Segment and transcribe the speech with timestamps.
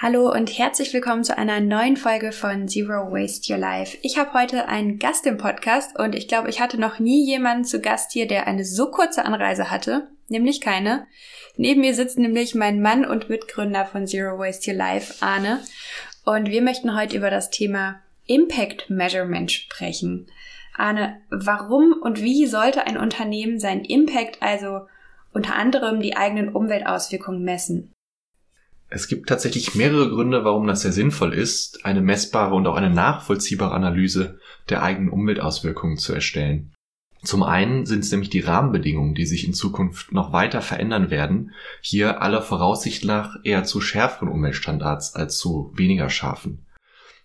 [0.00, 3.98] Hallo und herzlich willkommen zu einer neuen Folge von Zero Waste Your Life.
[4.02, 7.64] Ich habe heute einen Gast im Podcast und ich glaube, ich hatte noch nie jemanden
[7.64, 11.08] zu Gast hier, der eine so kurze Anreise hatte, nämlich keine.
[11.56, 15.64] Neben mir sitzt nämlich mein Mann und Mitgründer von Zero Waste Your Life, Arne.
[16.24, 17.96] Und wir möchten heute über das Thema
[18.26, 20.28] Impact Measurement sprechen.
[20.76, 24.82] Arne, warum und wie sollte ein Unternehmen seinen Impact, also
[25.32, 27.92] unter anderem die eigenen Umweltauswirkungen messen?
[28.90, 32.90] Es gibt tatsächlich mehrere Gründe, warum das sehr sinnvoll ist, eine messbare und auch eine
[32.90, 34.38] nachvollziehbare Analyse
[34.70, 36.72] der eigenen Umweltauswirkungen zu erstellen.
[37.22, 41.52] Zum einen sind es nämlich die Rahmenbedingungen, die sich in Zukunft noch weiter verändern werden,
[41.82, 46.64] hier aller Voraussicht nach eher zu schärferen Umweltstandards als zu weniger scharfen.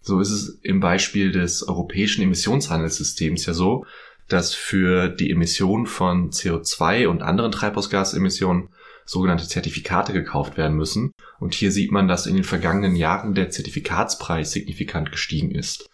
[0.00, 3.84] So ist es im Beispiel des europäischen Emissionshandelssystems ja so,
[4.28, 8.70] dass für die Emission von CO2 und anderen Treibhausgasemissionen
[9.04, 11.12] sogenannte Zertifikate gekauft werden müssen.
[11.38, 15.88] Und hier sieht man, dass in den vergangenen Jahren der Zertifikatspreis signifikant gestiegen ist.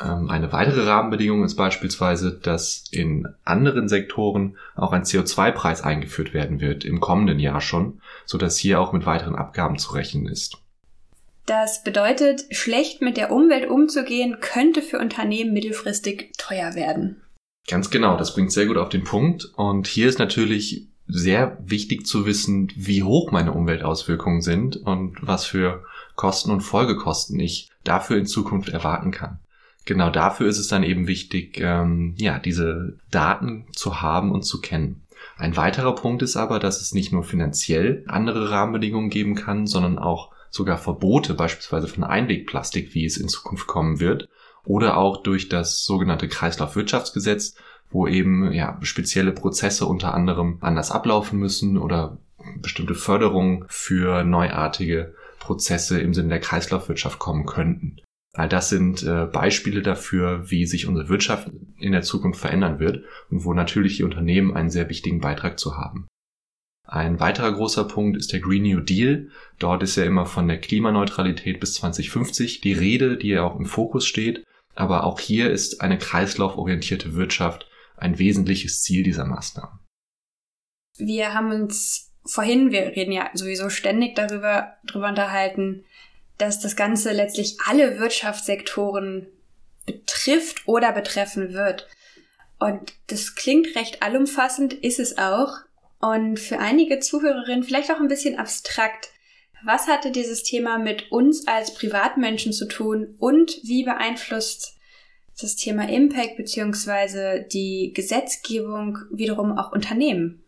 [0.00, 6.60] Ähm, eine weitere Rahmenbedingung ist beispielsweise, dass in anderen Sektoren auch ein CO2-Preis eingeführt werden
[6.60, 10.58] wird, im kommenden Jahr schon, so dass hier auch mit weiteren Abgaben zu rechnen ist.
[11.46, 17.20] Das bedeutet, schlecht mit der Umwelt umzugehen, könnte für Unternehmen mittelfristig teuer werden.
[17.68, 19.46] Ganz genau, das bringt sehr gut auf den Punkt.
[19.56, 25.44] Und hier ist natürlich sehr wichtig zu wissen, wie hoch meine Umweltauswirkungen sind und was
[25.44, 25.84] für
[26.16, 29.38] Kosten und Folgekosten ich dafür in Zukunft erwarten kann.
[29.84, 34.60] Genau dafür ist es dann eben wichtig, ähm, ja, diese Daten zu haben und zu
[34.60, 35.02] kennen.
[35.36, 39.98] Ein weiterer Punkt ist aber, dass es nicht nur finanziell andere Rahmenbedingungen geben kann, sondern
[39.98, 44.28] auch sogar Verbote beispielsweise von Einwegplastik, wie es in Zukunft kommen wird,
[44.66, 47.54] oder auch durch das sogenannte Kreislaufwirtschaftsgesetz,
[47.90, 52.18] wo eben ja spezielle Prozesse unter anderem anders ablaufen müssen oder
[52.56, 57.96] bestimmte Förderungen für neuartige Prozesse im Sinne der Kreislaufwirtschaft kommen könnten.
[58.34, 63.04] All das sind äh, Beispiele dafür, wie sich unsere Wirtschaft in der Zukunft verändern wird
[63.30, 66.06] und wo natürlich die Unternehmen einen sehr wichtigen Beitrag zu haben.
[66.88, 69.28] Ein weiterer großer Punkt ist der Green New Deal.
[69.58, 73.66] Dort ist ja immer von der Klimaneutralität bis 2050 die Rede, die ja auch im
[73.66, 74.44] Fokus steht.
[74.74, 77.66] Aber auch hier ist eine kreislauforientierte Wirtschaft
[77.96, 79.78] ein wesentliches Ziel dieser Maßnahmen.
[80.96, 85.84] Wir haben uns vorhin, wir reden ja sowieso ständig darüber, darüber unterhalten,
[86.38, 89.28] dass das Ganze letztlich alle Wirtschaftssektoren
[89.86, 91.88] betrifft oder betreffen wird.
[92.58, 95.58] Und das klingt recht allumfassend, ist es auch.
[96.00, 99.10] Und für einige Zuhörerinnen vielleicht auch ein bisschen abstrakt.
[99.64, 104.76] Was hatte dieses Thema mit uns als Privatmenschen zu tun und wie beeinflusst
[105.40, 110.42] das Thema Impact beziehungsweise die Gesetzgebung wiederum auch Unternehmen?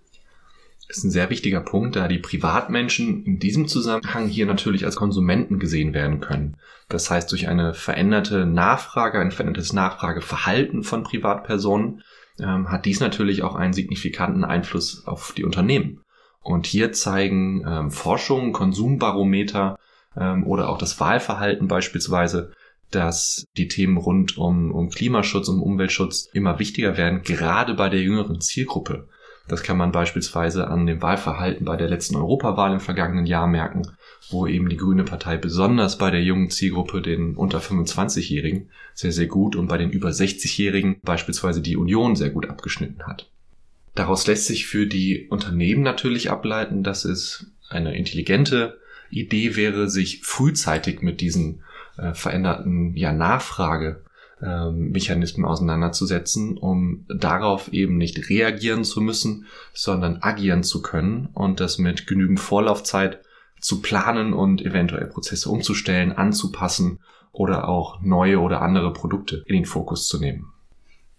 [0.88, 4.97] Das ist ein sehr wichtiger Punkt, da die Privatmenschen in diesem Zusammenhang hier natürlich als
[4.97, 6.56] Konsumenten gesehen werden können.
[6.88, 12.02] Das heißt, durch eine veränderte Nachfrage, ein verändertes Nachfrageverhalten von Privatpersonen
[12.38, 16.03] ähm, hat dies natürlich auch einen signifikanten Einfluss auf die Unternehmen.
[16.44, 19.78] Und hier zeigen ähm, Forschungen, Konsumbarometer
[20.16, 22.53] ähm, oder auch das Wahlverhalten beispielsweise,
[22.91, 28.03] dass die Themen rund um, um Klimaschutz, um Umweltschutz immer wichtiger werden, gerade bei der
[28.03, 29.09] jüngeren Zielgruppe.
[29.49, 33.82] Das kann man beispielsweise an dem Wahlverhalten bei der letzten Europawahl im vergangenen Jahr merken,
[34.31, 39.26] wo eben die Grüne Partei besonders bei der jungen Zielgruppe, den unter 25-Jährigen, sehr, sehr
[39.26, 43.31] gut und bei den über 60-Jährigen beispielsweise die Union sehr gut abgeschnitten hat.
[43.94, 50.22] Daraus lässt sich für die Unternehmen natürlich ableiten, dass es eine intelligente Idee wäre, sich
[50.25, 51.62] frühzeitig mit diesen
[51.97, 60.65] äh, veränderten ja, Nachfragemechanismen ähm, auseinanderzusetzen, um darauf eben nicht reagieren zu müssen, sondern agieren
[60.65, 63.21] zu können und das mit genügend Vorlaufzeit
[63.61, 66.99] zu planen und eventuell Prozesse umzustellen, anzupassen
[67.31, 70.50] oder auch neue oder andere Produkte in den Fokus zu nehmen.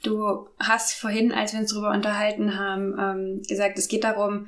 [0.06, 4.46] Du hast vorhin, als wir uns darüber unterhalten haben, ähm, gesagt, es geht darum,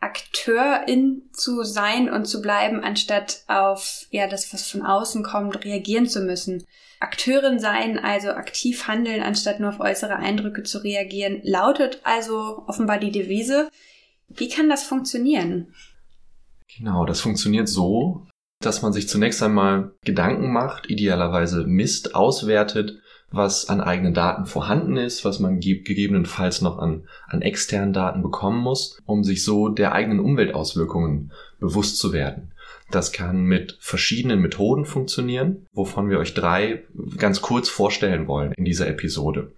[0.00, 6.06] Akteurin zu sein und zu bleiben, anstatt auf ja das, was von außen kommt, reagieren
[6.06, 6.64] zu müssen.
[7.00, 12.98] Akteurin sein, also aktiv handeln, anstatt nur auf äußere Eindrücke zu reagieren, lautet also offenbar
[12.98, 13.68] die Devise.
[14.28, 15.74] Wie kann das funktionieren?
[16.78, 18.26] Genau, das funktioniert so,
[18.60, 23.02] dass man sich zunächst einmal Gedanken macht, idealerweise misst, auswertet,
[23.36, 28.60] was an eigenen Daten vorhanden ist, was man gegebenenfalls noch an, an externen Daten bekommen
[28.60, 32.52] muss, um sich so der eigenen Umweltauswirkungen bewusst zu werden.
[32.90, 36.84] Das kann mit verschiedenen Methoden funktionieren, wovon wir euch drei
[37.16, 39.52] ganz kurz vorstellen wollen in dieser Episode.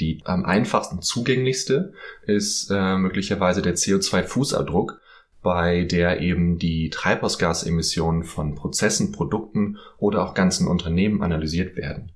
[0.00, 1.92] Die am einfachsten zugänglichste
[2.26, 4.98] ist äh, möglicherweise der CO2-Fußabdruck,
[5.42, 12.12] bei der eben die Treibhausgasemissionen von Prozessen, Produkten oder auch ganzen Unternehmen analysiert werden.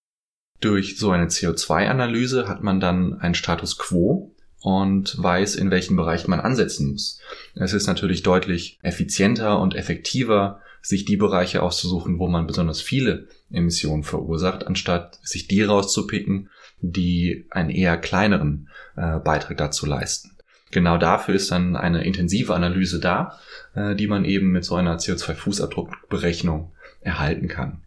[0.61, 6.27] Durch so eine CO2-Analyse hat man dann einen Status quo und weiß, in welchen Bereich
[6.27, 7.21] man ansetzen muss.
[7.55, 13.27] Es ist natürlich deutlich effizienter und effektiver, sich die Bereiche auszusuchen, wo man besonders viele
[13.51, 16.49] Emissionen verursacht, anstatt sich die rauszupicken,
[16.81, 20.37] die einen eher kleineren äh, Beitrag dazu leisten.
[20.71, 23.39] Genau dafür ist dann eine intensive Analyse da,
[23.75, 27.83] äh, die man eben mit so einer CO2-Fußabdruckberechnung erhalten kann.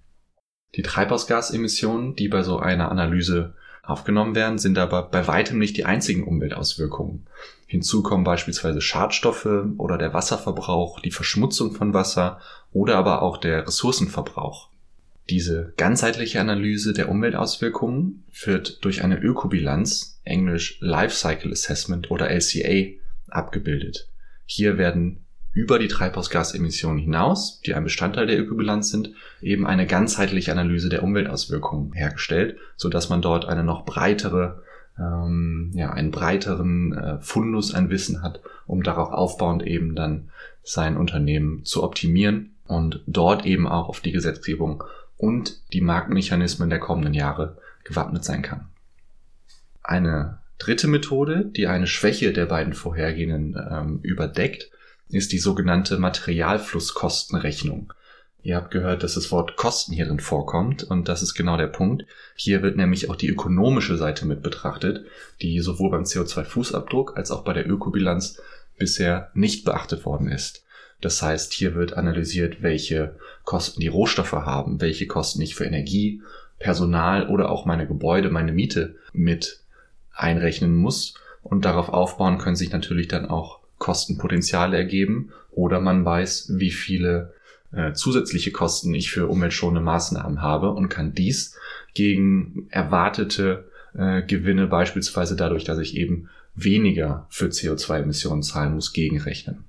[0.76, 5.86] Die Treibhausgasemissionen, die bei so einer Analyse aufgenommen werden, sind aber bei weitem nicht die
[5.86, 7.26] einzigen Umweltauswirkungen.
[7.66, 12.40] Hinzu kommen beispielsweise Schadstoffe oder der Wasserverbrauch, die Verschmutzung von Wasser
[12.72, 14.70] oder aber auch der Ressourcenverbrauch.
[15.30, 22.96] Diese ganzheitliche Analyse der Umweltauswirkungen wird durch eine Ökobilanz, englisch Life Cycle Assessment oder LCA,
[23.28, 24.08] abgebildet.
[24.46, 29.12] Hier werden über die Treibhausgasemissionen hinaus, die ein Bestandteil der Ökobilanz sind,
[29.42, 34.64] eben eine ganzheitliche Analyse der Umweltauswirkungen hergestellt, so dass man dort eine noch breitere,
[34.98, 40.30] ähm, ja, einen breiteren äh, Fundus an Wissen hat, um darauf aufbauend eben dann
[40.64, 44.84] sein Unternehmen zu optimieren und dort eben auch auf die Gesetzgebung
[45.18, 48.68] und die Marktmechanismen der kommenden Jahre gewappnet sein kann.
[49.82, 54.70] Eine dritte Methode, die eine Schwäche der beiden vorhergehenden ähm, überdeckt,
[55.10, 57.94] ist die sogenannte Materialflusskostenrechnung.
[58.42, 62.06] Ihr habt gehört, dass das Wort Kosten hierin vorkommt und das ist genau der Punkt.
[62.36, 65.06] Hier wird nämlich auch die ökonomische Seite mit betrachtet,
[65.42, 68.40] die sowohl beim CO2-Fußabdruck als auch bei der Ökobilanz
[68.78, 70.64] bisher nicht beachtet worden ist.
[71.02, 76.22] Das heißt, hier wird analysiert, welche Kosten die Rohstoffe haben, welche Kosten ich für Energie,
[76.60, 79.62] Personal oder auch meine Gebäude, meine Miete mit
[80.14, 81.16] einrechnen muss.
[81.42, 87.34] Und darauf aufbauen können sich natürlich dann auch Kostenpotenziale ergeben oder man weiß, wie viele
[87.72, 91.58] äh, zusätzliche Kosten ich für umweltschonende Maßnahmen habe und kann dies
[91.94, 99.64] gegen erwartete äh, Gewinne beispielsweise dadurch, dass ich eben weniger für CO2-Emissionen zahlen muss, gegenrechnen.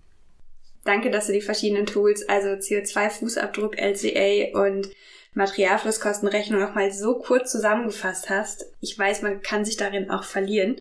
[0.84, 4.88] Danke, dass du die verschiedenen Tools, also CO2-Fußabdruck, LCA und
[5.34, 8.66] Materialflusskostenrechnung nochmal so kurz zusammengefasst hast.
[8.80, 10.80] Ich weiß, man kann sich darin auch verlieren.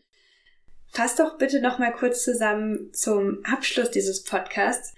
[0.92, 4.94] Fass doch bitte nochmal kurz zusammen zum Abschluss dieses Podcasts.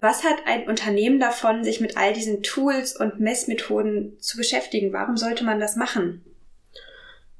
[0.00, 4.94] Was hat ein Unternehmen davon, sich mit all diesen Tools und Messmethoden zu beschäftigen?
[4.94, 6.24] Warum sollte man das machen?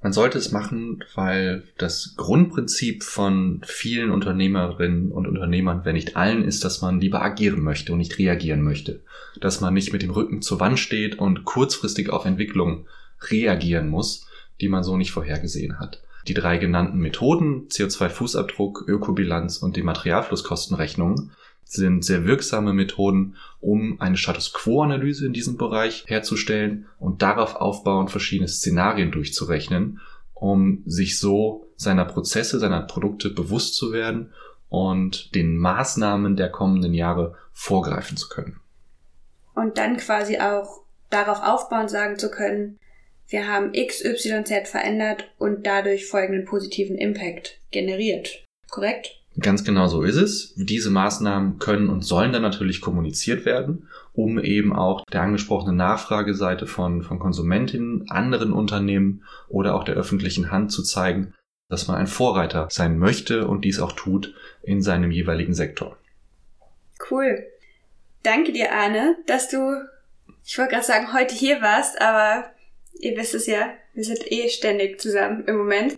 [0.02, 6.44] Man sollte es machen, weil das Grundprinzip von vielen Unternehmerinnen und Unternehmern, wenn nicht allen,
[6.44, 9.00] ist, dass man lieber agieren möchte und nicht reagieren möchte.
[9.40, 12.86] Dass man nicht mit dem Rücken zur Wand steht und kurzfristig auf Entwicklungen
[13.30, 14.26] reagieren muss,
[14.60, 16.02] die man so nicht vorhergesehen hat.
[16.28, 21.30] Die drei genannten Methoden, CO2-Fußabdruck, Ökobilanz und die Materialflusskostenrechnung,
[21.64, 28.10] sind sehr wirksame Methoden, um eine Status Quo-Analyse in diesem Bereich herzustellen und darauf aufbauend
[28.10, 30.00] verschiedene Szenarien durchzurechnen,
[30.34, 34.32] um sich so seiner Prozesse, seiner Produkte bewusst zu werden
[34.68, 38.58] und den Maßnahmen der kommenden Jahre vorgreifen zu können.
[39.54, 42.78] Und dann quasi auch darauf aufbauend sagen zu können,
[43.30, 48.44] wir haben X, Y, Z verändert und dadurch folgenden positiven Impact generiert.
[48.68, 49.16] Korrekt?
[49.38, 50.54] Ganz genau so ist es.
[50.56, 56.66] Diese Maßnahmen können und sollen dann natürlich kommuniziert werden, um eben auch der angesprochenen Nachfrageseite
[56.66, 61.32] von, von Konsumentinnen, anderen Unternehmen oder auch der öffentlichen Hand zu zeigen,
[61.68, 65.96] dass man ein Vorreiter sein möchte und dies auch tut in seinem jeweiligen Sektor.
[67.08, 67.46] Cool.
[68.24, 69.76] Danke dir, Arne, dass du,
[70.44, 72.50] ich wollte gerade sagen, heute hier warst, aber
[72.98, 75.96] ihr wisst es ja, wir sind eh ständig zusammen im Moment.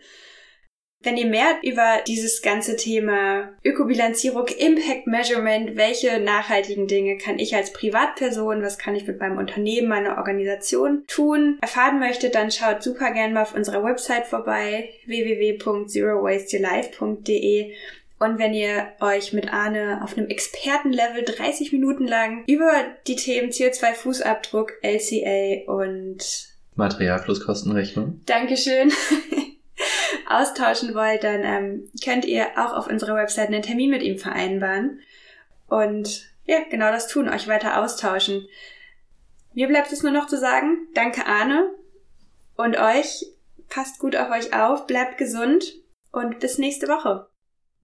[1.04, 7.56] Wenn ihr mehr über dieses ganze Thema Ökobilanzierung, Impact Measurement, welche nachhaltigen Dinge kann ich
[7.56, 12.84] als Privatperson, was kann ich mit meinem Unternehmen, meiner Organisation tun, erfahren möchtet, dann schaut
[12.84, 17.75] super gerne mal auf unserer Website vorbei, www.zerowasteyourlife.de
[18.20, 22.70] und wenn ihr euch mit Arne auf einem Expertenlevel 30 Minuten lang über
[23.08, 28.21] die Themen CO2-Fußabdruck, LCA und Materialflusskostenrechnung.
[28.26, 28.93] Dankeschön.
[30.33, 35.00] austauschen wollt, dann ähm, könnt ihr auch auf unserer Website einen Termin mit ihm vereinbaren.
[35.69, 38.47] Und ja, genau das tun, euch weiter austauschen.
[39.55, 41.71] Mir bleibt es nur noch zu sagen, danke Arne
[42.57, 43.26] und euch,
[43.69, 45.75] passt gut auf euch auf, bleibt gesund
[46.11, 47.29] und bis nächste Woche.